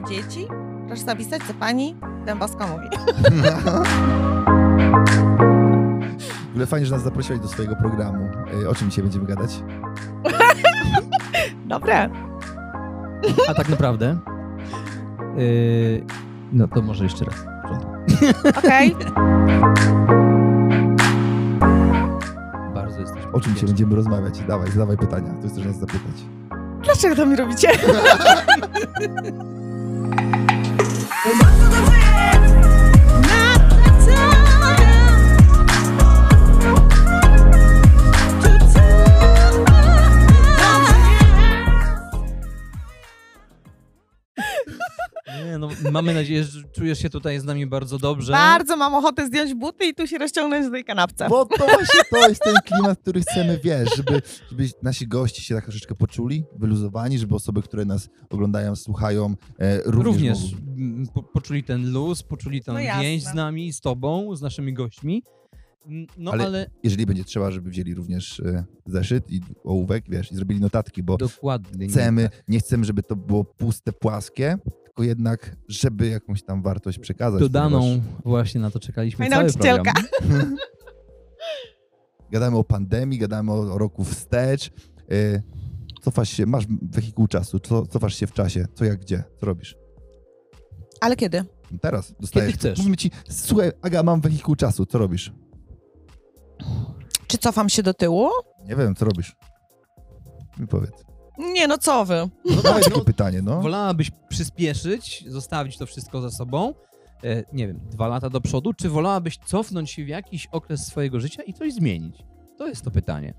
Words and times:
dwoje 0.00 0.22
dzieci? 0.22 0.46
Proszę 0.86 1.02
zapisać, 1.02 1.42
co 1.42 1.54
pani 1.54 1.96
Dębowska 2.26 2.66
mówi. 2.66 2.88
W 6.48 6.50
ogóle 6.60 6.66
fajnie, 6.66 6.86
że 6.86 6.94
nas 6.94 7.04
zaprosiłeś 7.04 7.40
do 7.40 7.48
swojego 7.48 7.76
programu. 7.76 8.28
E, 8.64 8.68
O 8.68 8.74
czym 8.74 8.90
dzisiaj 8.90 9.02
będziemy 9.04 9.26
gadać? 9.26 9.62
Dobre. 11.66 12.10
A 13.48 13.54
tak 13.54 13.68
naprawdę. 13.68 14.18
Yy, 15.36 16.04
no 16.52 16.68
to 16.68 16.82
może 16.82 17.04
jeszcze 17.04 17.24
raz. 17.24 17.44
Okej. 18.58 18.96
Bardzo 22.74 23.00
jesteśmy. 23.00 23.32
O 23.32 23.40
czym 23.40 23.54
dzisiaj 23.54 23.66
będziemy 23.66 23.96
rozmawiać? 23.96 24.40
Dawaj, 24.48 24.70
zadawaj 24.70 24.96
pytania. 24.96 25.34
Co 25.42 25.48
chcesz 25.48 25.64
nas 25.64 25.76
zapytać? 25.78 26.14
Dlaczego 26.84 27.16
to 27.16 27.26
mi 27.26 27.36
robicie? 27.36 27.68
Nie, 31.08 31.32
no, 31.34 32.57
mamy 45.92 46.14
nadzieję, 46.14 46.44
że 46.44 46.62
czujesz 46.72 46.98
się 46.98 47.10
tutaj 47.10 47.40
z 47.40 47.44
nami 47.44 47.66
bardzo 47.66 47.98
dobrze. 47.98 48.32
Bardzo 48.32 48.76
mam 48.76 48.94
ochotę 48.94 49.26
zdjąć 49.26 49.54
buty 49.54 49.86
i 49.86 49.94
tu 49.94 50.06
się 50.06 50.18
rozciągnąć 50.18 50.64
na 50.64 50.70
tej 50.70 50.84
kanapce. 50.84 51.28
Bo 51.28 51.46
to 51.46 51.64
właśnie 51.66 52.00
to 52.10 52.28
jest 52.28 52.42
ten 52.42 52.54
klimat, 52.64 52.98
który 53.00 53.20
chcemy, 53.20 53.60
wiesz, 53.64 53.96
żeby, 53.96 54.22
żeby 54.50 54.70
nasi 54.82 55.08
goście 55.08 55.42
się 55.42 55.54
tak 55.54 55.64
troszeczkę 55.64 55.94
poczuli, 55.94 56.44
wyluzowani, 56.56 57.18
żeby 57.18 57.34
osoby, 57.34 57.62
które 57.62 57.84
nas 57.84 58.08
oglądają, 58.30 58.76
słuchają, 58.76 59.34
e, 59.58 59.80
również, 59.84 60.04
Również 60.06 60.38
mogły- 60.52 61.06
po, 61.14 61.22
poczuli 61.22 61.64
ten 61.64 61.92
luz, 61.92 62.22
poczuli 62.22 62.62
tę 62.62 62.72
No 62.72 62.78
jasne. 62.80 63.02
więź 63.02 63.22
z 63.24 63.34
nami, 63.34 63.72
z 63.72 63.80
tobą, 63.80 64.36
z 64.36 64.42
naszymi 64.42 64.74
gośćmi. 64.74 65.22
No 66.18 66.30
Ale- 66.30 66.44
ale, 66.44 66.70
jeżeli 66.82 67.06
będzie 67.06 67.24
trzeba, 67.24 67.50
żeby 67.50 67.70
wzięli 67.70 67.94
również 67.94 68.40
e, 68.40 68.64
zeszyt 68.86 69.30
i 69.32 69.40
ołówek, 69.64 70.04
wiesz, 70.08 70.32
i 70.32 70.34
zrobili 70.34 70.60
notatki, 70.60 71.02
bo 71.02 71.16
dokładnie. 71.16 71.86
nie 71.86 71.92
chcemy, 71.92 72.28
tak. 72.28 72.42
nie 72.48 72.58
chcemy, 72.58 72.84
żeby 72.84 73.02
to 73.02 73.16
było 73.16 73.44
puste, 73.44 73.92
płaskie, 73.92 74.58
tylko 74.98 75.08
jednak, 75.08 75.56
żeby 75.68 76.08
jakąś 76.08 76.42
tam 76.42 76.62
wartość 76.62 76.98
przekazać. 76.98 77.40
Dodaną 77.40 77.80
ponieważ 77.80 78.22
właśnie 78.24 78.60
na 78.60 78.70
to 78.70 78.80
czekaliśmy 78.80 79.24
Moja 79.24 79.30
cały 79.30 79.42
nauczycielka. 79.42 79.92
program. 79.92 80.56
Gadamy 82.32 82.56
o 82.56 82.64
pandemii, 82.64 83.18
gadamy 83.18 83.52
o, 83.52 83.74
o 83.74 83.78
roku 83.78 84.04
wstecz. 84.04 84.70
E, 85.10 85.42
cofasz 86.02 86.28
się, 86.28 86.46
masz 86.46 86.64
wehikuł 86.82 87.26
czasu, 87.26 87.60
co, 87.60 87.86
cofasz 87.86 88.14
się 88.14 88.26
w 88.26 88.32
czasie, 88.32 88.66
co 88.74 88.84
jak 88.84 89.00
gdzie, 89.00 89.24
co 89.40 89.46
robisz? 89.46 89.76
Ale 91.00 91.16
kiedy? 91.16 91.44
Teraz 91.80 92.14
dostajesz. 92.20 92.54
chcesz. 92.54 92.78
Mówimy 92.78 92.96
ci, 92.96 93.10
słuchaj, 93.28 93.72
Aga, 93.82 94.02
mam 94.02 94.20
wehikuł 94.20 94.56
czasu, 94.56 94.86
co 94.86 94.98
robisz? 94.98 95.32
Czy 97.26 97.38
cofam 97.38 97.68
się 97.68 97.82
do 97.82 97.94
tyłu? 97.94 98.28
Nie 98.68 98.76
wiem, 98.76 98.94
co 98.94 99.04
robisz. 99.04 99.36
Mi 100.58 100.66
powiedz. 100.66 101.04
Nie, 101.38 101.68
no 101.68 101.78
co 101.78 102.04
wy? 102.04 102.28
No 102.44 102.62
Dawaj 102.62 102.82
tak, 102.82 102.92
takie 102.92 103.04
pytanie, 103.04 103.42
no. 103.42 103.60
Wolałabyś 103.60 104.10
przyspieszyć, 104.28 105.24
zostawić 105.28 105.78
to 105.78 105.86
wszystko 105.86 106.20
za 106.20 106.30
sobą, 106.30 106.74
e, 107.24 107.44
nie 107.52 107.66
wiem, 107.66 107.80
dwa 107.90 108.08
lata 108.08 108.30
do 108.30 108.40
przodu, 108.40 108.72
czy 108.74 108.88
wolałabyś 108.88 109.38
cofnąć 109.46 109.90
się 109.90 110.04
w 110.04 110.08
jakiś 110.08 110.46
okres 110.46 110.86
swojego 110.86 111.20
życia 111.20 111.42
i 111.42 111.52
coś 111.54 111.72
zmienić? 111.72 112.16
To 112.58 112.66
jest 112.66 112.82
to 112.84 112.90
pytanie. 112.90 113.34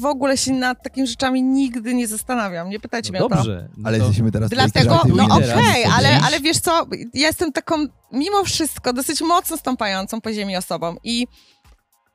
W 0.00 0.04
ogóle 0.04 0.36
się 0.36 0.52
nad 0.52 0.82
takimi 0.82 1.06
rzeczami 1.06 1.42
nigdy 1.42 1.94
nie 1.94 2.08
zastanawiam. 2.08 2.68
Nie 2.70 2.80
pytajcie 2.80 3.12
No 3.12 3.18
mnie 3.18 3.26
o 3.26 3.28
to. 3.28 3.34
dobrze. 3.34 3.68
No 3.76 3.88
Ale 3.88 3.98
to, 3.98 4.04
jesteśmy 4.04 4.32
teraz 4.32 4.50
Dlatego, 4.50 5.02
no 5.16 5.24
okej, 5.24 5.84
co 5.84 5.92
ale, 5.92 6.20
ale 6.20 6.40
wiesz 6.40 6.58
co, 6.58 6.86
ja 7.14 7.26
jestem 7.26 7.52
taką, 7.52 7.76
mimo 8.12 8.44
wszystko, 8.44 8.92
dosyć 8.92 9.20
mocno 9.20 9.56
stąpającą 9.56 10.20
po 10.20 10.32
ziemi 10.32 10.56
osobą 10.56 10.96
i 11.04 11.26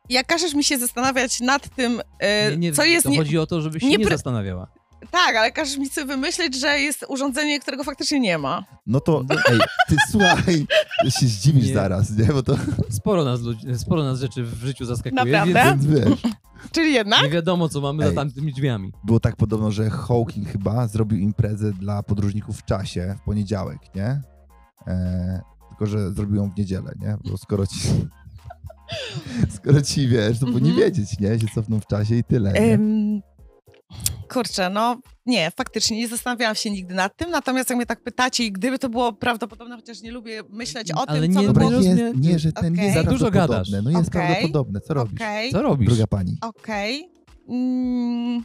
jak 0.10 0.28
każesz 0.28 0.54
mi 0.54 0.64
się 0.64 0.78
zastanawiać 0.80 1.40
nad 1.42 1.76
tym, 1.76 2.02
e, 2.20 2.52
nie, 2.52 2.58
nie, 2.58 2.74
co 2.74 2.84
jest... 2.84 3.04
to 3.04 3.10
Nie, 3.10 3.18
chodzi 3.18 3.38
o 3.38 3.48
to, 3.48 3.62
żebyś 3.62 3.84
się 3.84 3.98
nie 3.98 4.06
zastanawiała. 4.10 4.68
tak, 5.12 5.36
ale 5.36 5.52
każesz 5.52 5.78
mi 5.78 5.90
sobie 5.90 6.08
wymyśleć, 6.08 6.60
że 6.60 6.80
jest 6.80 7.06
urządzenie, 7.08 7.60
którego 7.60 7.84
faktycznie 7.84 8.20
nie 8.20 8.38
ma. 8.38 8.64
No 8.88 9.00
to, 9.00 9.24
ej, 9.52 9.60
ty 9.90 9.96
słuchaj, 10.12 10.66
się 11.20 11.26
zdziwisz 11.28 11.68
Nie. 11.68 11.74
zaraz, 11.74 12.18
nie? 12.18 12.26
Bo 12.26 12.44
to, 12.44 12.56
Sporo 12.90 13.24
nas, 13.26 13.42
ludzi, 13.42 13.66
sporo 13.78 14.04
nas 14.04 14.20
rzeczy 14.20 14.44
w 14.44 14.54
życiu 14.66 14.86
zaskakuje, 14.86 15.14
Naprawdę? 15.24 15.54
więc 15.54 15.86
więc 15.86 16.10
wiesz, 16.10 16.32
Czyli 16.72 16.94
jednak? 16.94 17.24
nie 17.24 17.30
wiadomo, 17.30 17.70
co 17.70 17.82
mamy 17.82 18.04
Ej. 18.04 18.10
za 18.10 18.16
tamtymi 18.16 18.54
drzwiami. 18.54 18.92
było 19.04 19.20
tak 19.20 19.36
podobno, 19.36 19.72
że 19.72 19.90
Hawking 19.90 20.50
chyba 20.50 20.88
zrobił 20.88 21.20
imprezę 21.20 21.72
dla 21.74 22.04
podróżników 22.04 22.58
w 22.60 22.66
czasie 22.66 23.16
w 23.22 23.26
poniedziałek, 23.26 23.80
nie? 23.96 24.22
E, 24.88 25.42
tylko, 25.70 25.86
że 25.86 26.12
zrobił 26.14 26.36
ją 26.36 26.52
w 26.52 26.58
niedzielę, 26.58 26.94
nie? 27.00 27.18
Bo 27.32 27.38
skoro 27.38 27.68
ci... 27.68 27.80
Skoro 29.56 29.82
ci 29.82 30.08
wiesz, 30.08 30.40
to 30.40 30.46
powinni 30.46 30.70
Mhm. 30.70 30.78
wiedzieć, 30.92 31.20
nie? 31.20 31.40
Się 31.40 31.48
cofną 31.56 31.80
w 31.80 31.88
czasie 31.88 32.16
i 32.16 32.24
tyle, 32.24 32.54
nie? 32.54 32.74
Ym, 32.74 33.22
kurczę, 34.30 34.70
no 34.70 35.00
nie, 35.26 35.52
faktycznie 35.58 35.98
nie 35.98 36.08
zastanawiałam 36.08 36.56
się 36.56 36.70
nigdy 36.72 36.94
nad 36.96 37.18
tym, 37.18 37.30
natomiast 37.30 37.70
jak 37.70 37.78
mnie 37.78 37.86
tak 37.86 38.04
pytacie 38.04 38.44
i 38.46 38.52
gdyby 38.52 38.80
to 38.80 38.90
było 38.90 39.14
prawdopodobne, 39.14 39.76
chociaż 39.76 40.02
nie 40.02 40.12
lubię 40.12 40.42
myśleć 40.50 40.92
o 40.94 41.10
Ale 41.10 41.22
tym, 41.22 41.34
co 41.34 41.42
nie- 41.42 41.48
by 41.48 41.54
Dobra, 41.54 41.68
było... 41.70 41.82
nie 41.82 41.88
jest, 41.90 42.02
rozumiem- 42.02 42.22
nie, 42.22 42.40
że 42.40 42.52
ten 42.52 42.74
Okej. 42.74 42.86
jest 42.86 42.98
Za 42.98 43.04
dużo 43.04 43.32
gadasz. 43.32 43.70
No 43.84 43.90
jest 43.92 44.10
Okej. 44.10 44.22
prawdopodobne. 44.28 44.82
Co 44.82 44.94
robisz? 44.94 45.22
Okej, 45.22 45.52
Co 45.52 45.62
robisz? 45.62 45.88
Droga 45.90 46.08
pani. 46.08 46.38
okej. 46.42 47.10
Mm, 47.50 48.44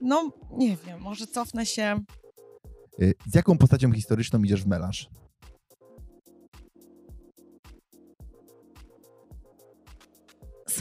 no, 0.00 0.30
nie 0.52 0.76
wiem, 0.86 1.00
może 1.00 1.26
cofnę 1.26 1.66
się... 1.66 1.96
Y, 3.02 3.14
Z 3.32 3.34
jaką 3.34 3.58
postacią 3.58 3.92
historyczną 3.92 4.42
idziesz 4.42 4.62
w 4.62 4.66
melanż? 4.66 5.08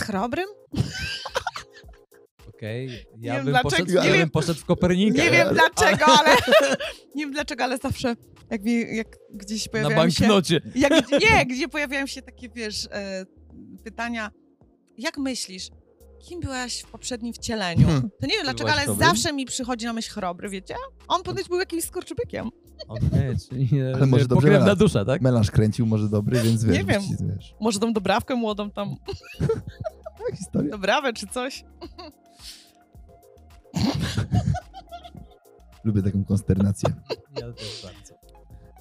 Chrobrym? 0.05 0.45
Okej, 2.49 3.05
ja, 3.19 3.33
wiem 3.35 3.43
bym 3.45 3.53
dlaczego, 3.53 3.69
poszedł, 3.69 3.91
nie 3.91 3.95
ja 3.95 4.03
wiem- 4.03 4.19
bym 4.19 4.29
poszedł 4.29 4.59
w 4.59 4.65
Kopernika. 4.65 5.23
Nie 5.23 5.31
wiem 5.31 5.47
dlaczego, 5.53 6.05
ale... 6.05 6.35
Nie 7.15 7.23
wiem 7.23 7.31
dlaczego, 7.33 7.63
ale 7.63 7.77
zawsze 7.77 8.15
jak, 8.51 8.63
mi, 8.63 8.95
jak 8.95 9.07
gdzieś 9.33 9.65
Na 9.65 9.71
pojawiają 9.71 10.09
się... 10.09 10.19
banknocie. 10.19 10.61
Jak, 10.75 10.93
nie, 11.23 11.45
gdzie 11.45 11.67
pojawiają 11.67 12.05
się 12.07 12.21
takie, 12.21 12.49
wiesz, 12.49 12.87
e, 12.91 13.25
pytania, 13.83 14.31
jak 14.97 15.17
myślisz, 15.17 15.69
kim 16.27 16.39
byłaś 16.39 16.79
w 16.79 16.85
poprzednim 16.85 17.33
wcieleniu? 17.33 17.87
Hmm. 17.87 18.09
To 18.21 18.27
nie 18.27 18.33
wiem 18.33 18.43
dlaczego, 18.43 18.71
ale 18.71 18.95
zawsze 18.95 19.33
mi 19.33 19.45
przychodzi 19.45 19.85
na 19.85 19.93
myśl 19.93 20.11
chrobry, 20.13 20.49
wiecie? 20.49 20.75
On 21.07 21.23
ponoć 21.23 21.47
był 21.47 21.59
jakimś 21.59 21.83
skurczybykiem. 21.83 22.49
Okej, 22.87 23.35
czyli 23.49 23.79
e, 23.79 23.95
Ale 23.95 24.05
może 24.05 24.27
dobrze 24.27 24.47
pokrewna 24.47 24.75
dusza, 24.75 25.05
tak? 25.05 25.21
Melanż 25.21 25.51
kręcił, 25.51 25.85
może 25.85 26.09
dobry, 26.09 26.41
więc 26.41 26.63
wiesz. 26.63 26.77
Nie 26.77 26.83
wiem. 26.83 27.01
ci- 27.01 27.15
Wiesz. 27.35 27.55
Może 27.59 27.79
tą 27.79 27.93
dobrawkę 27.93 28.35
młodą 28.35 28.71
tam, 28.71 28.95
Tak, 30.27 30.37
historia. 30.37 30.71
dobrawę 30.71 31.13
czy 31.13 31.27
coś. 31.27 31.63
Lubię 35.83 36.03
taką 36.03 36.25
konsternację. 36.25 36.89
Ja 37.41 37.53
też 37.53 37.83
bardzo. 37.85 38.13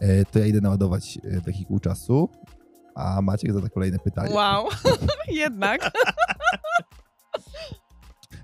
E, 0.00 0.24
to 0.24 0.38
ja 0.38 0.46
idę 0.46 0.60
naładować 0.60 1.18
e, 1.24 1.40
wehikuł 1.40 1.78
czasu, 1.80 2.28
a 2.94 3.22
Maciek 3.22 3.52
zada 3.52 3.68
kolejne 3.68 3.98
pytanie. 3.98 4.34
Wow, 4.34 4.64
jednak. 5.28 5.90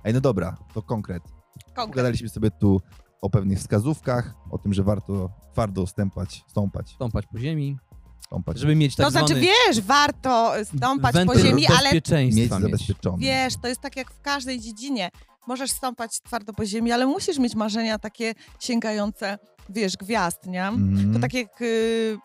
Ej, 0.04 0.14
no 0.14 0.20
dobra, 0.20 0.56
to 0.74 0.82
konkret. 0.82 1.22
Konkret. 1.64 1.86
Pogadaliśmy 1.90 2.28
sobie 2.28 2.50
tu 2.50 2.80
o 3.20 3.30
pewnych 3.30 3.58
wskazówkach, 3.58 4.34
o 4.50 4.58
tym, 4.58 4.74
że 4.74 4.82
warto 4.82 5.30
twardo 5.52 5.86
stępać, 5.86 6.44
stąpać, 6.48 6.90
Stąpać 6.90 7.26
po 7.32 7.38
ziemi, 7.38 7.78
stąpać, 8.20 8.58
żeby 8.58 8.76
mieć 8.76 8.96
tak 8.96 9.06
To 9.06 9.10
znaczy, 9.10 9.26
zwany 9.26 9.40
wiesz, 9.66 9.80
warto 9.80 10.52
stąpać 10.64 11.12
po 11.12 11.18
wentyl 11.18 11.42
ziemi, 11.42 11.66
ale 11.66 11.82
bezpieczeństwa 11.82 12.40
mieć 12.40 12.50
mieć. 12.50 12.62
zabezpieczone. 12.62 13.18
wiesz, 13.18 13.54
to 13.62 13.68
jest 13.68 13.80
tak 13.80 13.96
jak 13.96 14.10
w 14.10 14.20
każdej 14.20 14.60
dziedzinie. 14.60 15.10
Możesz 15.46 15.70
stąpać 15.70 16.20
twardo 16.20 16.52
po 16.52 16.66
ziemi, 16.66 16.92
ale 16.92 17.06
musisz 17.06 17.38
mieć 17.38 17.54
marzenia 17.54 17.98
takie 17.98 18.34
sięgające, 18.60 19.38
wiesz, 19.68 19.96
gwiazd, 19.96 20.46
nie? 20.46 20.66
Mhm. 20.66 21.14
To 21.14 21.18
tak 21.20 21.34
jak. 21.34 21.62
y, 21.62 22.18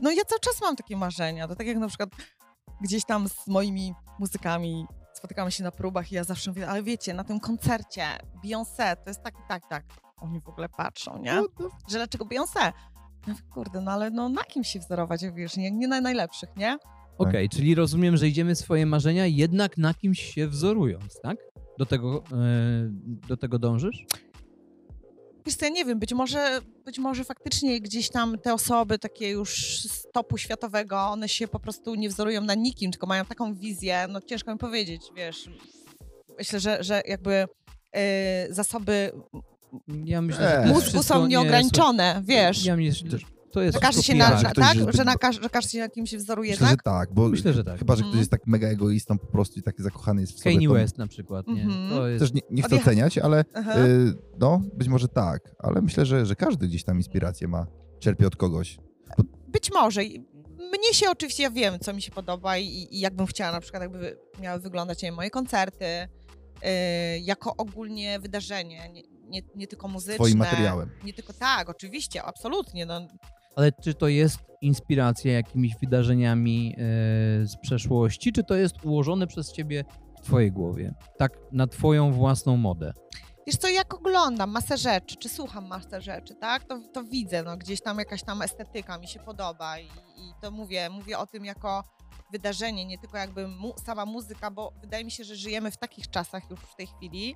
No 0.00 0.10
ja 0.10 0.24
cały 0.24 0.40
czas 0.40 0.60
mam 0.62 0.76
takie 0.76 0.96
marzenia. 0.96 1.48
To 1.48 1.56
tak 1.56 1.66
jak 1.66 1.76
na 1.76 1.88
przykład 1.88 2.08
gdzieś 2.80 3.04
tam 3.04 3.28
z 3.28 3.46
moimi 3.46 3.94
muzykami 4.18 4.86
spotykamy 5.14 5.52
się 5.52 5.64
na 5.64 5.70
próbach 5.70 6.12
i 6.12 6.14
ja 6.14 6.24
zawsze 6.24 6.50
mówię, 6.50 6.68
ale 6.68 6.82
wiecie, 6.82 7.14
na 7.14 7.24
tym 7.24 7.40
koncercie 7.40 8.06
Beyoncé 8.44 8.96
to 8.96 9.10
jest 9.10 9.22
tak, 9.22 9.34
tak, 9.48 9.62
tak. 9.68 9.84
Oni 10.20 10.40
w 10.40 10.48
ogóle 10.48 10.68
patrzą, 10.68 11.18
nie? 11.18 11.34
No 11.34 11.68
Że 11.88 11.98
dlaczego 11.98 12.24
Beyoncé? 12.24 12.72
No 13.26 13.34
kurde, 13.54 13.80
no 13.80 13.90
ale 13.90 14.10
no 14.10 14.28
na 14.28 14.42
kim 14.44 14.64
się 14.64 14.78
wzorować, 14.78 15.22
jak 15.22 15.34
wiesz, 15.34 15.56
nie, 15.56 15.70
nie 15.70 15.88
na 15.88 16.00
najlepszych, 16.00 16.56
nie? 16.56 16.78
Okej, 17.18 17.48
czyli 17.48 17.74
rozumiem, 17.74 18.16
że 18.16 18.28
idziemy 18.28 18.54
w 18.54 18.58
swoje 18.58 18.86
marzenia 18.86 19.26
jednak 19.26 19.78
na 19.78 19.94
kimś 19.94 20.34
się 20.34 20.48
wzorując, 20.48 21.20
tak? 21.22 21.36
Do 21.78 21.86
tego, 21.86 22.24
e, 22.32 22.88
do 23.28 23.36
tego 23.36 23.58
dążysz? 23.58 24.06
Wiesz 25.46 25.56
co, 25.56 25.64
ja 25.64 25.70
nie 25.70 25.84
wiem, 25.84 25.98
być 25.98 26.14
może, 26.14 26.60
być 26.84 26.98
może 26.98 27.24
faktycznie 27.24 27.80
gdzieś 27.80 28.10
tam 28.10 28.38
te 28.38 28.54
osoby 28.54 28.98
takie 28.98 29.30
już 29.30 29.80
z 29.82 30.06
topu 30.12 30.38
światowego, 30.38 31.00
one 31.00 31.28
się 31.28 31.48
po 31.48 31.60
prostu 31.60 31.94
nie 31.94 32.08
wzorują 32.08 32.40
na 32.40 32.54
nikim, 32.54 32.90
tylko 32.90 33.06
mają 33.06 33.24
taką 33.24 33.54
wizję, 33.54 34.06
no 34.08 34.20
ciężko 34.20 34.52
mi 34.52 34.58
powiedzieć, 34.58 35.02
wiesz. 35.16 35.50
Myślę, 36.38 36.60
że, 36.60 36.84
że 36.84 37.02
jakby 37.06 37.34
y, 37.34 38.54
zasoby 38.54 39.12
Ja 40.04 40.22
myślę, 40.22 40.40
że 40.48 40.58
Eee. 40.62 40.68
jest 40.68 40.84
mózgu 40.84 41.02
są 41.02 41.22
nie- 41.22 41.28
nieograniczone, 41.28 42.22
wiesz. 42.24 42.64
Ja 42.64 42.76
myślę, 42.76 43.10
że 43.18 43.26
to 43.52 43.62
jest 43.62 43.74
Że 43.74 43.80
każdy 43.80 44.02
się 44.02 44.14
na, 44.14 44.30
ktoś, 44.30 44.52
tak? 44.54 44.76
żeby- 44.78 44.92
Że, 44.92 45.04
na, 45.04 45.14
każ- 45.14 45.42
że 45.42 45.48
każdy 45.50 45.70
się 45.70 45.78
na 45.78 45.88
kimś 45.88 46.14
wzoruje, 46.14 46.50
Myślę, 46.50 46.66
tak? 46.66 46.78
że 46.78 46.82
tak, 46.92 47.14
bo 47.14 47.28
Myślę, 47.28 47.52
że 47.52 47.64
tak. 47.64 47.78
chyba, 47.78 47.94
że 47.96 48.00
ktoś 48.02 48.06
Mhm. 48.06 48.18
jest 48.18 48.30
tak 48.30 48.46
mega 48.46 48.68
egoistą 48.68 49.18
po 49.18 49.26
prostu 49.26 49.58
i 49.60 49.62
taki 49.62 49.82
zakochany 49.82 50.20
jest 50.20 50.32
w 50.32 50.38
sobie. 50.38 50.54
Kanye 50.54 50.68
to 50.68 50.74
West 50.74 50.98
na 50.98 51.06
przykład, 51.06 51.46
nie? 51.46 51.62
Mhm. 51.62 51.90
To 51.90 52.08
jest... 52.08 52.20
Też 52.24 52.32
nie, 52.32 52.40
nie 52.50 52.62
chcę 52.62 52.66
Odjechał. 52.66 52.92
oceniać, 52.92 53.18
ale 53.18 53.40
y, 53.40 53.44
no, 54.40 54.62
być 54.74 54.88
może 54.88 55.08
tak. 55.08 55.54
Ale 55.58 55.82
myślę, 55.82 56.06
że, 56.06 56.26
że 56.26 56.36
każdy 56.36 56.68
gdzieś 56.68 56.84
tam 56.84 56.96
inspirację 56.96 57.48
ma, 57.48 57.66
czerpie 58.00 58.26
od 58.26 58.36
kogoś. 58.36 58.78
Być 59.48 59.70
może. 59.72 60.04
I 60.04 60.26
Mnie 60.58 60.94
się 60.94 61.10
oczywiście, 61.10 61.42
ja 61.42 61.50
wiem, 61.50 61.78
co 61.80 61.92
mi 61.92 62.02
się 62.02 62.10
podoba 62.10 62.58
i, 62.58 62.66
i 62.90 63.00
jakbym 63.00 63.26
chciała 63.26 63.52
na 63.52 63.60
przykład, 63.60 63.82
jakby 63.82 64.18
miały 64.40 64.60
wyglądać 64.60 65.02
nie 65.02 65.12
moje 65.12 65.30
koncerty, 65.30 65.84
yy, 65.84 66.68
jako 67.20 67.56
ogólnie 67.56 68.18
wydarzenie, 68.20 68.90
nie, 68.92 69.02
nie, 69.28 69.42
nie 69.54 69.66
tylko 69.66 69.88
muzyczne. 69.88 70.14
Twoim 70.14 70.38
materiałem. 70.38 70.90
Nie 71.04 71.12
tylko 71.12 71.32
tak, 71.32 71.68
oczywiście, 71.68 72.22
absolutnie. 72.22 72.86
No, 72.86 73.00
Ale 73.56 73.72
czy 73.72 73.94
to 73.94 74.08
jest 74.08 74.38
inspiracja 74.60 75.32
jakimiś 75.32 75.76
wydarzeniami 75.76 76.74
e, 76.74 76.76
z 77.46 77.56
przeszłości, 77.62 78.32
czy 78.32 78.44
to 78.44 78.54
jest 78.54 78.84
ułożone 78.84 79.26
przez 79.26 79.52
ciebie 79.52 79.84
w 80.18 80.20
twojej 80.20 80.52
głowie? 80.52 80.94
Tak 81.18 81.38
na 81.52 81.66
twoją 81.66 82.12
własną 82.12 82.56
modę. 82.56 82.92
Wiesz 83.46 83.56
co, 83.56 83.68
jak 83.68 83.94
oglądam 83.94 84.50
masę 84.50 84.76
rzeczy, 84.76 85.16
czy 85.16 85.28
słucham 85.28 85.66
masę 85.66 86.00
rzeczy, 86.00 86.34
tak, 86.34 86.64
to, 86.64 86.80
to 86.92 87.04
widzę, 87.04 87.42
no 87.42 87.56
gdzieś 87.56 87.82
tam 87.82 87.98
jakaś 87.98 88.22
tam 88.22 88.42
estetyka 88.42 88.98
mi 88.98 89.08
się 89.08 89.20
podoba 89.20 89.78
i, 89.78 89.86
i 90.16 90.32
to 90.42 90.50
mówię, 90.50 90.90
mówię 90.90 91.18
o 91.18 91.26
tym 91.26 91.44
jako 91.44 91.84
wydarzenie, 92.32 92.84
nie 92.84 92.98
tylko 92.98 93.18
jakby 93.18 93.48
mu, 93.48 93.74
sama 93.84 94.06
muzyka, 94.06 94.50
bo 94.50 94.72
wydaje 94.80 95.04
mi 95.04 95.10
się, 95.10 95.24
że 95.24 95.36
żyjemy 95.36 95.70
w 95.70 95.76
takich 95.76 96.10
czasach 96.10 96.50
już 96.50 96.60
w 96.60 96.76
tej 96.76 96.86
chwili, 96.86 97.34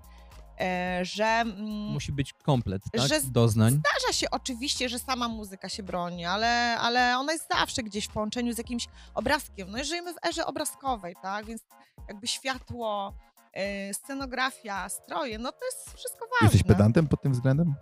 że 1.03 1.25
mm, 1.25 1.65
Musi 1.69 2.13
być 2.13 2.33
komplet, 2.33 2.83
tak? 2.93 3.09
Że 3.09 3.21
z- 3.21 3.33
Doznań. 3.33 3.71
zdarza 3.73 4.13
się 4.13 4.31
oczywiście, 4.31 4.89
że 4.89 4.99
sama 4.99 5.29
muzyka 5.29 5.69
się 5.69 5.83
broni, 5.83 6.27
ale, 6.27 6.79
ale 6.79 7.19
ona 7.19 7.33
jest 7.33 7.49
zawsze 7.51 7.83
gdzieś 7.83 8.05
w 8.05 8.09
połączeniu 8.13 8.53
z 8.55 8.59
jakimś 8.59 8.87
obrazkiem. 9.15 9.71
No 9.71 9.79
i 9.79 9.85
żyjemy 9.85 10.15
w 10.15 10.27
erze 10.27 10.47
obrazkowej, 10.47 11.17
tak, 11.23 11.47
więc 11.47 11.63
jakby 12.09 12.27
światło, 12.27 13.15
e, 13.53 13.95
scenografia, 13.95 14.89
stroje, 14.89 15.39
no 15.39 15.53
to 15.53 15.65
jest 15.65 15.97
wszystko 15.97 16.27
ważne. 16.31 16.47
Jesteś 16.47 16.63
pedantem 16.63 17.09
pod 17.09 17.23
tym 17.23 17.33
względem? 17.33 17.75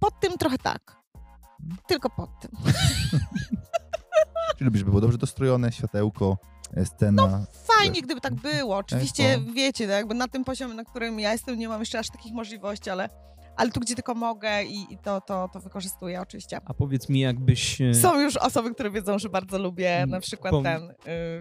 Pod 0.00 0.20
tym 0.20 0.38
trochę 0.38 0.58
tak. 0.58 0.96
Tylko 1.86 2.10
pod 2.10 2.30
tym. 2.40 2.50
Czy 4.58 4.64
lubisz, 4.64 4.78
żeby 4.78 4.90
było 4.90 5.00
dobrze 5.00 5.18
dostrojone, 5.18 5.72
światełko, 5.72 6.38
scena? 6.84 7.46
Fajnie, 7.78 8.02
gdyby 8.02 8.20
tak 8.20 8.34
było. 8.34 8.76
Oczywiście, 8.76 9.38
to- 9.46 9.52
wiecie, 9.52 9.86
no 9.86 9.92
jakby 9.92 10.14
na 10.14 10.28
tym 10.28 10.44
poziomie, 10.44 10.74
na 10.74 10.84
którym 10.84 11.20
ja 11.20 11.32
jestem, 11.32 11.58
nie 11.58 11.68
mam 11.68 11.80
jeszcze 11.80 11.98
aż 11.98 12.08
takich 12.10 12.32
możliwości, 12.32 12.90
ale, 12.90 13.08
ale 13.56 13.70
tu, 13.70 13.80
gdzie 13.80 13.94
tylko 13.94 14.14
mogę 14.14 14.64
i, 14.64 14.92
i 14.94 14.98
to, 14.98 15.20
to, 15.20 15.48
to 15.52 15.60
wykorzystuję 15.60 16.20
oczywiście. 16.20 16.60
A 16.64 16.74
powiedz 16.74 17.08
mi, 17.08 17.20
jakbyś... 17.20 17.80
e, 17.80 17.94
Są 17.94 18.20
już 18.20 18.36
osoby, 18.36 18.74
które 18.74 18.90
wiedzą, 18.90 19.18
że 19.18 19.28
bardzo 19.28 19.58
lubię 19.58 19.96
Mm, 19.96 20.10
na 20.10 20.20
przykład 20.20 20.54
pom- 20.54 20.62
ten 20.62 20.82
y, 20.90 20.94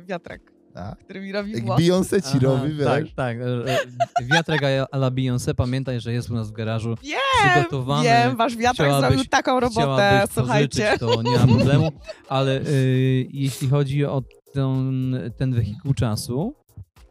wiatrek, 0.06 0.52
A, 0.76 0.96
który 0.96 1.22
mi 1.22 1.32
robi 1.32 1.52
jak 1.52 1.66
włos. 1.66 1.80
Beyoncé 1.82 2.22
ci 2.22 2.38
Aha, 2.38 2.40
robi, 2.42 2.74
wiesz? 2.74 2.86
Tak, 2.88 3.04
tak. 3.16 3.38
e, 3.38 3.74
e, 3.74 4.26
Wiatrek 4.26 4.62
a- 4.64 4.98
la 4.98 5.10
Beyoncé, 5.12 5.54
pamiętaj, 5.54 6.00
że 6.00 6.14
jest 6.14 6.30
u 6.30 6.34
nas 6.34 6.50
w 6.50 6.52
garażu 6.52 6.96
Wiem, 7.04 7.20
przygotowany. 7.54 8.04
wiem, 8.04 8.36
wasz 8.36 8.56
wiatrak 8.58 8.88
Chciałabyś- 8.88 9.08
zrobił 9.10 9.26
taką 9.26 9.60
robotę, 9.60 10.24
słuchajcie. 10.34 10.84
pożyczyć, 11.00 11.00
to 11.00 11.22
nie 11.22 11.38
ma 11.38 11.48
problemu, 11.48 11.92
ale 12.30 12.62
y, 12.62 13.28
jeśli 13.32 13.70
chodzi 13.70 14.06
o 14.06 14.22
ten, 14.54 15.16
ten 15.38 15.54
wehikuł 15.54 15.94
czasu, 15.94 16.56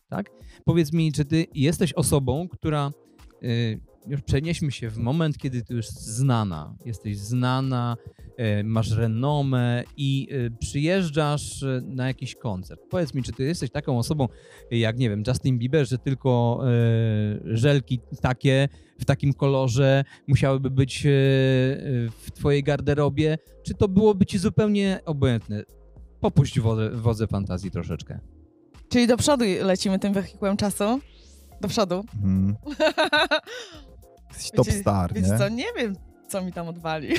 tak? 0.09 0.31
Powiedz 0.65 0.93
mi, 0.93 1.13
czy 1.13 1.25
ty 1.25 1.47
jesteś 1.55 1.93
osobą, 1.93 2.49
która 2.49 2.91
y, 3.43 3.81
już 4.09 4.23
przenieśmy 4.23 4.73
się 4.73 4.91
w 4.91 4.99
moment, 4.99 5.39
kiedy 5.39 5.63
ty 5.63 5.75
już 5.75 5.87
znana, 5.89 6.75
jesteś 6.85 7.19
znana, 7.19 7.97
y, 8.61 8.65
masz 8.65 8.91
renomę 8.91 9.85
i 9.97 10.29
y, 10.33 10.51
przyjeżdżasz 10.61 11.63
y, 11.63 11.83
na 11.87 12.07
jakiś 12.07 12.35
koncert. 12.35 12.81
Powiedz 12.91 13.15
mi, 13.15 13.23
czy 13.23 13.33
ty 13.33 13.45
jesteś 13.45 13.71
taką 13.71 13.99
osobą, 13.99 14.29
jak 14.71 14.99
nie 14.99 15.11
wiem, 15.11 15.23
Justin 15.27 15.59
Bieber, 15.59 15.89
że 15.89 15.99
tylko 15.99 16.61
y, 17.45 17.57
żelki 17.57 18.01
takie 18.23 18.69
w 18.99 19.05
takim 19.05 19.33
kolorze 19.33 20.05
musiałyby 20.27 20.71
być 20.71 21.07
e, 21.07 21.11
w 22.11 22.31
twojej 22.35 22.63
garderobie, 22.63 23.39
czy 23.63 23.75
to 23.75 23.89
byłoby 23.89 24.27
ci 24.27 24.39
zupełnie 24.39 25.01
obojętne? 25.05 25.65
Popuść 26.21 26.61
wodze, 26.61 26.91
wodze 26.91 27.27
fantazji 27.27 27.71
troszeczkę. 27.71 28.19
Czyli 28.89 29.07
do 29.07 29.17
przodu 29.17 29.45
lecimy 29.61 29.99
tym 29.99 30.13
wehikułem 30.13 30.57
czasu? 30.57 31.01
Do 31.61 31.69
przodu. 31.69 32.05
Jesteś 34.29 34.51
top 34.51 34.67
Wiecie- 34.67 34.81
star, 34.81 35.15
Wiecie 35.15 35.29
nie? 35.29 35.39
co, 35.39 35.49
nie 35.49 35.67
wiem, 35.77 35.97
co 36.29 36.43
mi 36.43 36.53
tam 36.53 36.69
odwali. 36.69 37.09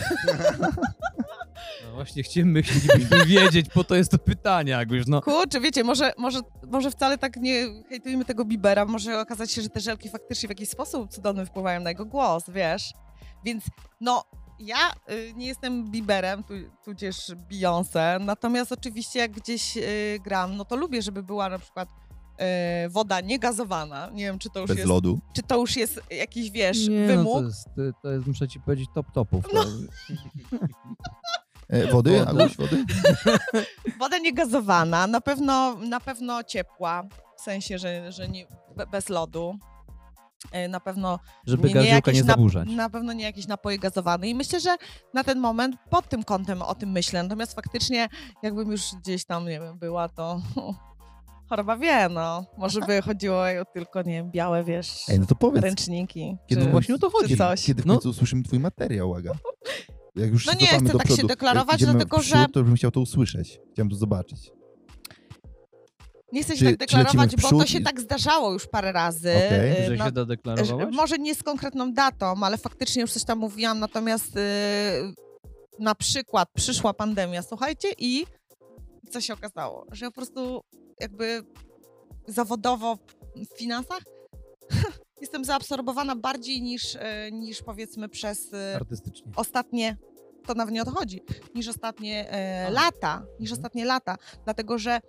No 1.85 1.91
właśnie 1.93 2.23
chcielibyśmy, 2.23 2.75
my 2.75 2.79
chcielibyśmy 2.87 3.25
wiedzieć, 3.25 3.69
po 3.73 3.83
to 3.83 3.95
jest 3.95 4.11
to 4.11 4.17
pytanie, 4.17 4.77
Aguś, 4.77 5.01
no. 5.07 5.21
Kurczę, 5.21 5.59
wiecie, 5.59 5.83
może, 5.83 6.11
może, 6.17 6.39
może 6.67 6.91
wcale 6.91 7.17
tak 7.17 7.37
nie 7.37 7.65
hejtujmy 7.89 8.25
tego 8.25 8.45
Bibera, 8.45 8.85
może 8.85 9.19
okazać 9.19 9.51
się, 9.51 9.61
że 9.61 9.69
te 9.69 9.79
żelki 9.79 10.09
faktycznie 10.09 10.47
w 10.47 10.49
jakiś 10.49 10.69
sposób 10.69 11.11
cudowny 11.11 11.45
wpływają 11.45 11.79
na 11.81 11.89
jego 11.89 12.05
głos, 12.05 12.43
wiesz? 12.49 12.93
Więc 13.45 13.63
no, 14.01 14.23
ja 14.59 14.91
y, 15.11 15.33
nie 15.35 15.47
jestem 15.47 15.91
Biberem, 15.91 16.43
tu, 16.43 16.53
tudzież 16.85 17.31
Beyoncé, 17.51 18.19
natomiast 18.25 18.71
oczywiście 18.71 19.19
jak 19.19 19.31
gdzieś 19.31 19.77
y, 19.77 20.19
gram, 20.23 20.57
no 20.57 20.65
to 20.65 20.75
lubię, 20.75 21.01
żeby 21.01 21.23
była 21.23 21.49
na 21.49 21.59
przykład 21.59 21.89
y, 22.85 22.89
woda 22.89 23.21
niegazowana. 23.21 24.09
Nie 24.13 24.23
wiem, 24.25 24.39
czy 24.39 24.49
to 24.49 24.59
już 24.59 24.67
Bez 24.67 24.77
jest, 24.77 24.89
lodu. 24.89 25.19
czy 25.33 25.43
to 25.43 25.57
już 25.57 25.75
jest 25.77 26.01
jakiś, 26.11 26.51
wiesz, 26.51 26.87
Nie, 26.87 26.99
no 26.99 27.07
wymóg. 27.07 27.39
to, 27.39 27.43
jest, 27.45 27.67
to 28.01 28.11
jest, 28.11 28.27
muszę 28.27 28.47
ci 28.47 28.59
powiedzieć, 28.59 28.89
top 28.95 29.11
topów. 29.13 29.45
No. 29.53 29.63
E, 31.69 31.87
wody? 31.87 32.19
Woda. 32.19 32.31
Aguś, 32.31 32.57
wody? 32.57 32.85
Woda 33.99 34.17
niegazowana, 34.17 35.07
na 35.07 35.21
pewno, 35.21 35.75
na 35.75 35.99
pewno 35.99 36.43
ciepła, 36.43 37.03
w 37.37 37.41
sensie, 37.41 37.77
że, 37.79 38.11
że 38.11 38.29
nie, 38.29 38.45
be- 38.75 38.87
bez 38.87 39.09
lodu. 39.09 39.55
Y, 40.65 40.67
Na 40.69 40.79
pewno 40.79 41.19
żeby 41.47 41.67
nie, 41.67 41.73
gardziłka 41.73 41.95
jakieś 41.95 42.15
nie 42.15 42.23
na- 42.23 42.33
zaburzać. 42.33 42.69
Na 42.69 42.89
pewno 42.89 43.13
nie 43.13 43.23
jakieś 43.23 43.47
napoje 43.47 43.79
gazowane. 43.79 44.27
I 44.27 44.35
myślę, 44.35 44.59
że 44.59 44.75
na 45.13 45.23
ten 45.23 45.39
moment 45.39 45.75
pod 45.89 46.09
tym 46.09 46.23
kątem 46.23 46.61
o 46.61 46.75
tym 46.75 46.91
myślę. 46.91 47.23
Natomiast 47.23 47.53
faktycznie, 47.55 48.07
jakbym 48.43 48.71
już 48.71 48.81
gdzieś 49.03 49.25
tam, 49.25 49.45
nie 49.45 49.59
wiem, 49.59 49.77
była, 49.79 50.09
to 50.09 50.41
choroba 51.49 51.77
wie, 51.77 52.09
no. 52.09 52.45
Może 52.57 52.81
by 52.81 53.01
chodziło 53.01 53.41
o 53.61 53.65
tylko, 53.73 54.01
nie 54.01 54.13
wiem, 54.13 54.31
białe, 54.31 54.63
wiesz, 54.63 55.09
Ej, 55.09 55.19
no 55.19 55.25
to 55.25 55.35
powiedz, 55.35 55.63
ręczniki. 55.63 56.37
kiedy- 56.47 56.61
czy, 56.61 56.67
No 56.67 56.71
właśnie 56.71 56.95
o 56.95 56.97
to 56.97 57.09
chodzi. 57.09 57.37
Coś. 57.37 57.65
kiedy 57.65 57.81
w 57.81 57.85
No. 57.85 57.93
końcu 57.93 58.09
usłyszymy 58.09 58.43
twój 58.43 58.59
materiał, 58.59 59.15
Aga? 59.15 59.31
Jak 60.15 60.31
już 60.31 60.45
No 60.45 60.51
się 60.53 60.57
nie 60.59 60.67
chcę 60.67 60.81
do 60.83 60.97
tak 60.97 61.07
się 61.07 61.13
przodu, 61.13 61.27
deklarować, 61.27 61.71
jak 61.73 61.79
idziemy 61.81 61.93
dlatego 61.93 62.17
przód, 62.19 62.33
że- 62.37 62.45
to 62.53 62.63
bym 62.63 62.75
chciał 62.75 62.91
to 62.91 62.99
usłyszeć. 62.99 63.59
Chciałem 63.73 63.89
to 63.89 63.95
zobaczyć. 63.95 64.51
Nie 66.33 66.43
chcę 66.43 66.53
się 66.57 66.59
Czy- 66.59 66.65
tak 66.65 66.77
deklarować, 66.77 67.35
bo 67.35 67.49
to 67.49 67.65
się 67.65 67.77
i- 67.79 67.83
tak 67.83 67.99
zdarzało 68.01 68.53
już 68.53 68.67
parę 68.67 68.91
razy. 68.91 69.31
Okej. 69.47 69.71
y, 69.83 69.85
Że 69.85 69.95
no- 69.95 70.05
się 70.05 70.11
zadeklarowałaś? 70.15 70.85
Że- 70.85 70.91
Może 70.97 71.17
nie 71.17 71.35
z 71.35 71.43
konkretną 71.43 71.93
datą, 71.93 72.33
ale 72.43 72.57
faktycznie 72.57 73.01
już 73.01 73.11
coś 73.11 73.23
tam 73.23 73.39
mówiłam, 73.39 73.79
natomiast 73.79 74.37
y, 74.37 74.39
na 75.79 75.95
przykład 75.95 76.49
przyszła 76.55 76.93
pandemia, 76.93 77.41
słuchajcie, 77.41 77.87
i 77.97 78.25
co 79.09 79.21
się 79.21 79.33
okazało? 79.33 79.85
Że 79.91 80.05
ja 80.05 80.11
po 80.11 80.15
prostu 80.15 80.61
jakby 80.99 81.43
zawodowo 82.27 82.97
w 83.55 83.57
finansach 83.57 84.01
jestem 85.21 85.45
zaabsorbowana 85.45 86.15
bardziej 86.15 86.61
niż, 86.61 86.95
y, 86.95 86.99
niż 87.31 87.61
powiedzmy 87.63 88.09
przez 88.09 88.53
y, 88.53 88.75
Artystycznie. 88.75 89.31
ostatnie, 89.35 89.97
to 90.47 90.53
nawet 90.53 90.73
nie 90.73 90.81
o 90.81 90.85
to 90.85 90.91
chodzi, 90.91 91.21
niż 91.55 91.67
ostatnie 91.67 92.29
e, 92.31 92.69
lata, 92.71 93.23
niż 93.39 93.51
ostatnie 93.51 93.85
lata, 93.85 94.15
dlatego 94.45 94.77
że 94.77 94.99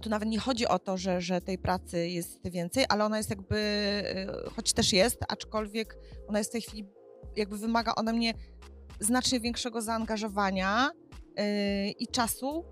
tu 0.00 0.10
nawet 0.10 0.28
nie 0.28 0.38
chodzi 0.38 0.66
o 0.66 0.78
to, 0.78 0.96
że, 0.96 1.20
że 1.20 1.40
tej 1.40 1.58
pracy 1.58 2.08
jest 2.08 2.50
więcej, 2.50 2.84
ale 2.88 3.04
ona 3.04 3.16
jest 3.16 3.30
jakby, 3.30 3.56
e, 3.56 4.50
choć 4.56 4.72
też 4.72 4.92
jest, 4.92 5.18
aczkolwiek 5.28 5.98
ona 6.28 6.38
jest 6.38 6.50
w 6.50 6.52
tej 6.52 6.62
chwili, 6.62 6.88
jakby 7.36 7.58
wymaga 7.58 7.94
ode 7.94 8.12
mnie 8.12 8.34
znacznie 9.00 9.40
większego 9.40 9.82
zaangażowania 9.82 10.90
e, 11.36 11.88
i 11.88 12.06
czasu, 12.06 12.64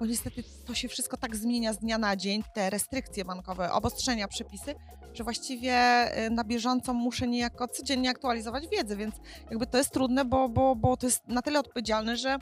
bo 0.00 0.06
niestety 0.06 0.42
to 0.66 0.74
się 0.74 0.88
wszystko 0.88 1.16
tak 1.16 1.36
zmienia 1.36 1.72
z 1.72 1.78
dnia 1.78 1.98
na 1.98 2.16
dzień, 2.16 2.42
te 2.54 2.70
restrykcje 2.70 3.24
bankowe, 3.24 3.72
obostrzenia, 3.72 4.28
przepisy, 4.28 4.74
że 5.14 5.24
właściwie 5.24 5.72
e, 5.72 6.30
na 6.30 6.44
bieżąco 6.44 6.94
muszę 6.94 7.26
niejako 7.28 7.68
codziennie 7.68 8.10
aktualizować 8.10 8.68
wiedzę, 8.68 8.96
więc 8.96 9.14
jakby 9.50 9.66
to 9.66 9.78
jest 9.78 9.90
trudne, 9.90 10.24
bo, 10.24 10.48
bo, 10.48 10.76
bo 10.76 10.96
to 10.96 11.06
jest 11.06 11.28
na 11.28 11.42
tyle 11.42 11.60
odpowiedzialne, 11.60 12.16
że 12.16 12.38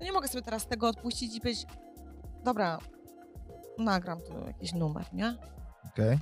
no 0.00 0.06
nie 0.06 0.12
mogę 0.12 0.28
sobie 0.28 0.42
teraz 0.42 0.66
tego 0.66 0.88
odpuścić 0.88 1.36
i 1.36 1.40
powiedzieć, 1.40 1.66
dobra, 2.44 2.78
nagram 3.78 4.18
tu 4.20 4.46
jakiś 4.46 4.72
numer, 4.72 5.04
nie? 5.12 5.36
Okej? 5.86 6.18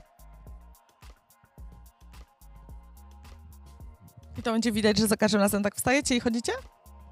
I 4.39 4.43
to 4.43 4.53
będzie 4.53 4.73
widać, 4.73 4.99
że 4.99 5.07
za 5.07 5.17
każdym 5.17 5.41
razem 5.41 5.63
tak 5.63 5.75
wstajecie 5.75 6.17
i 6.17 6.21
chodzicie? 6.21 6.53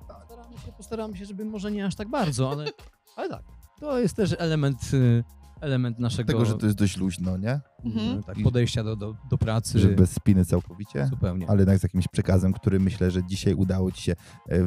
Postaramy 0.08 0.58
się, 0.58 0.72
postaramy 0.72 1.16
się, 1.16 1.24
żeby 1.24 1.44
może 1.44 1.72
nie 1.72 1.86
aż 1.86 1.94
tak 1.94 2.08
bardzo, 2.08 2.50
ale, 2.50 2.64
ale 3.16 3.28
tak. 3.28 3.42
To 3.80 3.98
jest 3.98 4.16
też 4.16 4.36
element 4.38 4.94
y, 4.94 5.24
element 5.60 5.98
naszego 5.98 6.32
Tego, 6.32 6.44
że 6.44 6.54
to 6.54 6.66
jest 6.66 6.78
dość 6.78 6.96
luźno, 6.96 7.36
nie? 7.36 7.60
Mhm. 7.84 8.22
tak, 8.22 8.36
podejścia 8.44 8.84
do, 8.84 8.96
do, 8.96 9.14
do 9.30 9.38
pracy. 9.38 9.78
Że 9.78 9.88
bez 9.88 10.12
spiny 10.12 10.44
całkowicie, 10.44 11.06
Zupełnie. 11.06 11.50
ale 11.50 11.58
jednak 11.58 11.78
z 11.78 11.82
jakimś 11.82 12.08
przekazem, 12.08 12.52
który 12.52 12.80
myślę, 12.80 13.10
że 13.10 13.24
dzisiaj 13.24 13.54
udało 13.54 13.92
ci 13.92 14.02
się 14.02 14.12
e, 14.48 14.58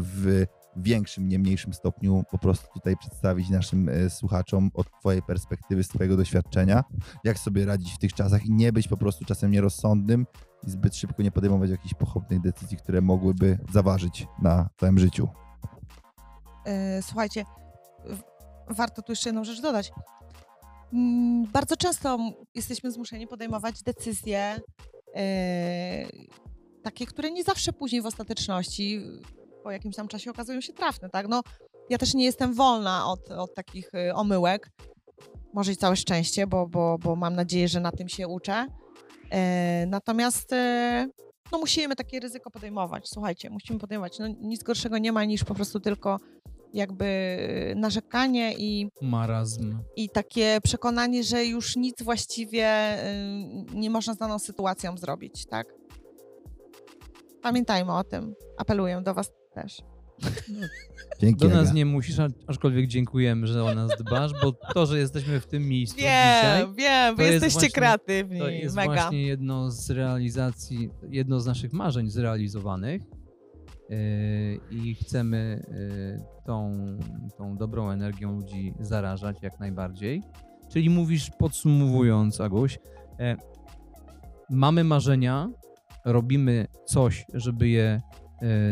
w 0.76 0.84
większym, 0.84 1.28
nie 1.28 1.40
mniejszym 1.40 1.74
stopniu 1.74 2.24
po 2.32 2.38
prostu 2.38 2.68
tutaj 2.74 2.98
przedstawić 2.98 3.50
naszym 3.50 3.90
e, 3.90 4.10
słuchaczom 4.10 4.72
od 4.74 4.88
twojej 5.00 5.22
perspektywy, 5.22 5.84
z 5.84 5.88
twojego 5.88 6.18
doświadczenia, 6.18 6.84
jak 7.24 7.40
sobie 7.40 7.66
radzić 7.66 7.94
w 7.94 7.98
tych 7.98 8.14
czasach 8.14 8.46
i 8.46 8.52
nie 8.52 8.74
być 8.74 8.88
po 8.88 8.98
prostu 8.98 9.26
czasem 9.26 9.52
nierozsądnym 9.52 10.26
i 10.68 10.70
zbyt 10.70 10.96
szybko 10.96 11.24
nie 11.24 11.32
podejmować 11.32 11.70
jakichś 11.70 11.94
pochopnych 11.94 12.42
decyzji, 12.42 12.78
które 12.78 13.02
mogłyby 13.02 13.58
zaważyć 13.74 14.28
na 14.42 14.70
twoim 14.78 15.00
życiu. 15.00 15.28
E, 16.66 17.02
Słuchajcie, 17.02 17.46
warto 18.70 19.02
tu 19.02 19.12
jeszcze 19.12 19.30
jedną 19.30 19.44
rzecz 19.44 19.62
dodać. 19.62 19.92
Mm, 20.94 21.46
Bardzo 21.52 21.78
często 21.78 22.18
jesteśmy 22.56 22.92
zmuszeni 22.92 23.28
podejmować 23.28 23.84
decyzje 23.84 24.60
e, 25.16 26.06
takie, 26.84 27.06
które 27.06 27.32
nie 27.32 27.44
zawsze 27.44 27.74
później 27.74 28.02
w 28.02 28.06
ostateczności 28.06 29.02
po 29.63 29.72
jakimś 29.72 29.96
tam 29.96 30.08
czasie 30.08 30.32
okazują 30.32 30.62
się 30.62 30.74
trafne, 30.74 31.10
tak? 31.10 31.28
No, 31.28 31.42
ja 31.89 31.98
też 31.98 32.13
nie 32.13 32.25
jestem 32.25 32.54
wolna 32.54 33.08
od, 33.08 33.32
od 33.32 33.54
takich 33.54 33.89
e, 33.94 34.16
omyłek. 34.16 34.72
Może 35.54 35.72
i 35.72 35.78
całe 35.78 35.96
szczęście, 35.96 36.48
bo, 36.48 36.68
bo, 36.68 36.98
bo 36.98 37.16
mam 37.16 37.36
nadzieję, 37.36 37.68
że 37.68 37.80
na 37.80 37.92
tym 37.92 38.10
się 38.10 38.28
uczę. 38.28 38.68
E, 39.32 39.86
natomiast 39.88 40.54
e, 40.54 41.08
no 41.51 41.58
musimy 41.58 41.96
takie 41.96 42.20
ryzyko 42.20 42.51
podejmować. 42.51 43.10
Słuchajcie, 43.10 43.50
musimy 43.50 43.80
podejmować. 43.80 44.20
No, 44.20 44.28
nic 44.28 44.63
gorszego 44.63 44.98
nie 44.98 45.12
ma 45.12 45.25
niż 45.25 45.44
po 45.44 45.56
prostu 45.56 45.80
tylko 45.80 46.18
jakby 46.74 47.74
narzekanie 47.75 48.54
i, 48.58 48.89
Marazm. 49.01 49.80
i 49.96 50.10
takie 50.10 50.60
przekonanie, 50.63 51.24
że 51.24 51.46
już 51.46 51.75
nic 51.75 52.04
właściwie 52.04 52.98
y, 53.04 53.75
nie 53.75 53.89
można 53.89 54.13
z 54.13 54.18
daną 54.18 54.39
sytuacją 54.39 54.98
zrobić, 54.98 55.46
tak? 55.46 55.68
Pamiętajmy 57.42 57.98
o 57.98 58.04
tym. 58.04 58.34
Apeluję 58.58 59.01
do 59.01 59.13
was 59.13 59.32
też. 59.63 59.82
Dzięki, 61.20 61.39
Do 61.39 61.50
nas 61.50 61.66
Aga. 61.68 61.74
nie 61.74 61.86
musisz, 61.86 62.16
aczkolwiek 62.48 62.88
dziękujemy, 62.88 63.48
że 63.48 63.63
o 63.63 63.75
nas 63.75 63.92
dbasz, 64.00 64.32
bo 64.44 64.51
to, 64.74 64.86
że 64.86 65.00
jesteśmy 65.00 65.39
w 65.39 65.48
tym 65.48 65.68
miejscu 65.68 65.98
dzisiaj, 65.98 66.62
Wiem, 66.62 66.75
wiem, 66.75 67.16
wy 67.16 67.24
to 67.24 67.32
jest 67.32 67.34
jesteście 67.34 67.60
właśnie- 67.60 67.70
kreatywni, 67.72 68.39
to 68.39 68.50
jest 68.50 68.75
mega. 68.75 68.94
właśnie 68.94 69.22
jedno 69.24 69.72
z 69.72 69.89
realizacji, 69.89 70.89
jedno 71.10 71.39
z 71.39 71.46
naszych 71.46 71.74
marzeń 71.74 72.10
zrealizowanych 72.10 73.01
yy, 73.89 73.98
i 74.72 74.96
chcemy 74.96 75.66
yy, 76.18 76.24
tą, 76.46 76.86
tą 77.38 77.58
dobrą 77.58 77.89
energią 77.92 78.36
ludzi 78.36 78.74
zarażać 78.80 79.38
jak 79.42 79.60
najbardziej. 79.60 80.24
Czyli 80.70 80.89
mówisz, 80.89 81.32
podsumowując, 81.39 82.42
Aguś, 82.42 82.80
e, 83.20 83.36
mamy 84.50 84.84
marzenia, 84.84 85.50
robimy 86.06 86.68
coś, 86.86 87.25
żeby 87.34 87.68
je 87.70 87.84
e, 87.84 88.01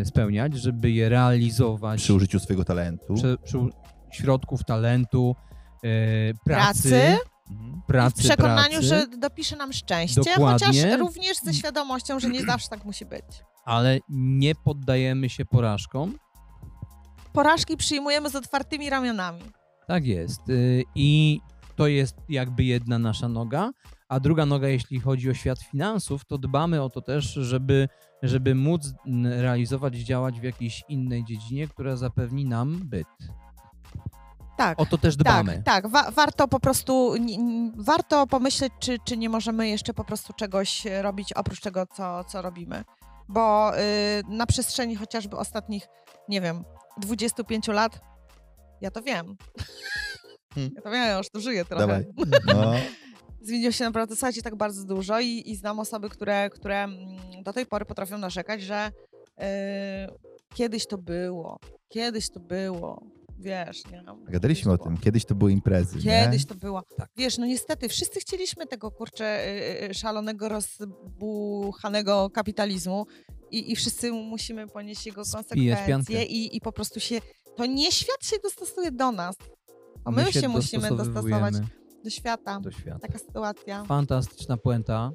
spełniać, 0.06 0.54
żeby 0.56 0.92
je 0.92 1.10
realizować 1.10 2.02
Przy 2.02 2.14
użyciu 2.14 2.40
swojego 2.40 2.66
talentu. 2.66 3.14
przy, 3.14 3.38
przy 3.44 3.58
środków, 4.12 4.64
talentu, 4.64 5.36
e, 5.84 5.88
pracy, 6.46 6.90
Pracy. 6.90 7.18
Mhm. 7.52 7.82
pracy, 7.88 8.22
w 8.22 8.26
przekonaniu, 8.26 8.72
pracy, 8.72 8.88
że 8.88 9.08
dopisze 9.08 9.56
nam 9.56 9.74
szczęście, 9.74 10.22
Dokładnie. 10.36 10.68
chociaż 10.68 11.00
również 11.00 11.38
ze 11.38 11.54
świadomością, 11.54 12.20
że 12.20 12.30
nie 12.30 12.42
zawsze 12.46 12.70
tak 12.70 12.86
musi 12.86 13.06
być. 13.06 13.24
ale 13.66 14.00
nie 14.10 14.56
poddajemy 14.56 15.30
się 15.30 15.46
porażkom. 15.46 16.18
Porażki 17.34 17.78
przyjmujemy 17.78 18.30
z 18.30 18.36
otwartymi 18.36 18.90
ramionami. 18.90 19.42
Tak 19.88 20.06
jest. 20.06 20.50
Y, 20.50 20.84
I 20.96 21.40
to 21.76 21.88
jest 21.88 22.16
jakby 22.30 22.64
jedna 22.64 23.00
nasza 23.00 23.30
noga, 23.30 23.72
a 24.10 24.20
druga 24.20 24.46
noga, 24.46 24.68
jeśli 24.68 25.00
chodzi 25.00 25.30
o 25.30 25.34
świat 25.34 25.60
finansów, 25.62 26.26
to 26.26 26.38
dbamy 26.38 26.82
o 26.82 26.90
to 26.90 27.02
też, 27.02 27.26
żeby, 27.34 27.88
żeby 28.24 28.56
móc 28.56 28.94
realizować, 29.24 29.96
działać 29.96 30.40
w 30.40 30.44
jakiejś 30.44 30.84
innej 30.90 31.26
dziedzinie, 31.26 31.68
która 31.68 31.96
zapewni 31.96 32.46
nam 32.46 32.80
byt. 32.84 33.08
Tak. 34.58 34.82
O 34.82 34.86
to 34.86 34.98
też 34.98 35.16
dbamy. 35.16 35.54
Tak, 35.54 35.84
tak. 35.84 35.88
Wa- 35.88 36.12
warto 36.12 36.48
po 36.48 36.60
prostu, 36.60 37.14
warto 37.76 38.28
pomyśleć, 38.28 38.74
czy, 38.80 38.98
czy 39.06 39.18
nie 39.18 39.30
możemy 39.30 39.70
jeszcze 39.70 39.94
po 39.94 40.04
prostu 40.04 40.34
czegoś 40.34 40.84
robić 41.02 41.34
oprócz 41.34 41.62
tego, 41.62 41.86
co, 41.86 42.24
co 42.24 42.42
robimy. 42.42 42.84
Bo 43.30 43.72
y, 43.80 43.82
na 44.30 44.46
przestrzeni 44.46 44.96
chociażby 44.96 45.38
ostatnich, 45.38 45.88
nie 46.30 46.42
wiem, 46.42 46.64
25 47.02 47.68
lat, 47.68 48.00
ja 48.82 48.92
to 48.92 49.02
wiem. 49.02 49.38
Hmm. 50.54 50.74
Ja 50.76 50.82
to 50.82 50.92
wiem, 50.92 51.04
ja 51.08 51.18
już 51.18 51.30
tu 51.30 51.40
żyję 51.42 51.66
trochę. 51.66 51.88
Dawaj. 51.88 52.06
No. 52.56 52.74
Zmieniło 53.42 53.72
się 53.72 53.84
naprawdę, 53.84 54.16
słuchajcie, 54.16 54.42
tak 54.42 54.56
bardzo 54.56 54.84
dużo 54.84 55.20
i, 55.20 55.44
i 55.46 55.56
znam 55.56 55.80
osoby, 55.80 56.10
które, 56.10 56.50
które 56.50 56.84
mm, 56.84 57.44
do 57.44 57.54
tej 57.54 57.66
pory 57.66 57.86
potrafią 57.86 58.18
narzekać, 58.18 58.62
że 58.62 58.92
y, 58.92 59.44
kiedyś 60.56 60.88
to 60.88 60.98
było, 60.98 61.60
kiedyś 61.90 62.30
to 62.30 62.40
było, 62.40 63.04
wiesz, 63.40 63.86
nie? 63.92 64.04
Gadaliśmy 64.28 64.72
o 64.72 64.78
tym. 64.78 64.98
Kiedyś 64.98 65.26
to 65.26 65.36
były 65.36 65.52
imprezy, 65.52 66.00
Kiedyś 66.00 66.42
nie? 66.42 66.48
to 66.48 66.56
było. 66.56 66.84
Tak. 66.98 67.10
Wiesz, 67.18 67.38
no 67.38 67.46
niestety, 67.46 67.90
wszyscy 67.90 68.20
chcieliśmy 68.20 68.68
tego, 68.68 68.92
kurczę, 68.92 69.48
y, 69.48 69.90
y, 69.90 69.94
szalonego, 69.94 70.50
rozbuchanego 70.50 72.30
kapitalizmu 72.30 73.06
i, 73.52 73.72
i 73.72 73.76
wszyscy 73.76 74.12
musimy 74.12 74.68
ponieść 74.68 75.06
jego 75.06 75.24
konsekwencje 75.32 76.24
i, 76.24 76.58
i 76.58 76.62
po 76.62 76.72
prostu 76.72 77.00
się, 77.00 77.22
to 77.56 77.66
nie 77.66 77.92
świat 77.92 78.26
się 78.26 78.36
dostosuje 78.44 78.92
do 78.92 79.12
nas, 79.12 79.36
to 80.04 80.12
my, 80.12 80.24
My 80.24 80.34
się, 80.34 80.48
musimy 80.48 80.90
dostosować 80.90 81.54
do 82.04 82.10
świata. 82.10 82.60
do 82.60 82.72
świata. 82.72 83.00
Taka 83.00 83.20
sytuacja. 83.20 83.84
Fantastyczna 83.86 84.58
puenta. 84.58 85.12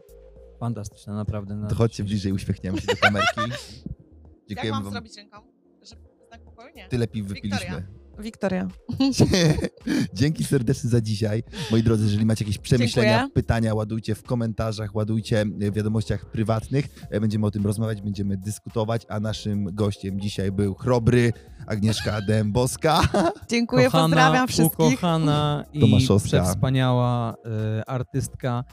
Fantastyczna, 0.61 1.15
naprawdę. 1.15 1.55
na 1.57 1.69
To 1.69 1.75
chodźcie 1.75 2.05
dzisiejszy- 2.05 2.09
bliżej, 2.09 2.33
uśmiechniemy 2.33 2.81
się 2.81 2.87
do 2.87 2.97
kamerki. 2.97 3.41
Jak 3.51 4.49
Dziękujemy 4.49 4.71
mam 4.77 4.83
wam. 4.85 4.93
zrobić 4.93 5.17
ręką? 5.17 5.37
Że 5.83 5.97
znak 6.29 6.45
pokoju? 6.45 6.75
Nie. 6.77 6.89
Tyle 6.89 7.07
piw 7.09 7.27
Wiktoria. 7.29 7.57
wypiliśmy. 7.59 8.02
Wiktoria. 8.19 8.69
Dzięki 10.15 10.45
serdecznie 10.45 10.91
za 10.91 11.01
dzisiaj. 11.01 11.43
Moi 11.71 11.83
drodzy, 11.83 12.05
jeżeli 12.05 12.27
macie 12.27 12.45
jakieś 12.45 12.59
przemyślenia, 12.59 13.11
Dziękuję. 13.19 13.35
pytania, 13.35 13.75
ładujcie 13.75 14.15
w 14.15 14.23
komentarzach, 14.23 14.95
ładujcie 14.95 15.45
w 15.47 15.75
wiadomościach 15.75 16.31
prywatnych. 16.31 16.89
E, 17.11 17.21
Będziemy 17.21 17.47
o 17.47 17.51
tym 17.51 17.67
rozmawiać, 17.67 18.03
będziemy 18.03 18.37
dyskutować, 18.37 19.07
a 19.09 19.21
naszym 19.21 19.65
gościem 19.75 20.21
dzisiaj 20.21 20.53
był 20.53 20.75
Chrobry, 20.75 21.33
Agnieszka 21.67 22.21
Dębowska. 22.21 23.01
Dziękuję, 23.51 23.85
Kochana, 23.85 24.05
pozdrawiam 24.05 24.49
wszystkich. 24.49 24.87
Ukochana 24.87 25.65
i 25.73 25.81
Tomaszowska. 25.81 26.29
przewspaniała 26.29 27.35
e, 27.79 27.89
artystka. 27.91 28.65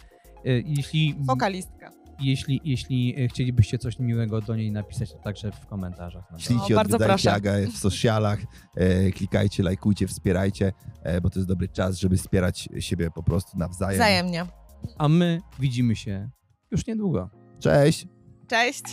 E, 0.46 0.60
jeśli, 0.60 1.16
Wokalistka. 1.20 1.92
Jeśli, 2.22 2.62
jeśli 2.64 3.16
e, 3.24 3.28
chcielibyście 3.28 3.78
coś 3.78 4.00
miłego 4.00 4.42
do 4.42 4.56
niej 4.56 4.72
napisać, 4.72 5.12
to 5.12 5.18
także 5.20 5.52
w 5.52 5.66
komentarzach. 5.66 6.32
Na 6.32 6.40
Ślijcie, 6.40 6.74
O, 6.74 6.78
bardzo 6.78 6.96
odwiedzajcie. 6.96 7.34
Agę 7.34 7.68
w 7.68 7.78
socialach, 7.78 8.40
e, 8.76 9.12
klikajcie, 9.12 9.64
lajkujcie, 9.64 10.08
wspierajcie, 10.08 10.74
e, 11.04 11.22
bo 11.22 11.30
to 11.30 11.40
jest 11.40 11.50
dobry 11.50 11.68
czas, 11.68 11.98
żeby 11.98 12.18
wspierać 12.18 12.70
siebie 12.80 13.12
po 13.12 13.24
prostu 13.24 13.58
nawzajem. 13.58 14.00
Wzajemnie. 14.02 14.46
A 14.98 15.10
my 15.10 15.42
widzimy 15.60 15.96
się 15.96 16.30
już 16.72 16.88
niedługo. 16.88 17.30
Cześć! 17.60 18.08
Cześć. 18.48 18.84